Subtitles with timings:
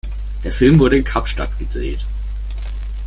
[0.43, 2.03] Der Film wurde in Kapstadt gedreht.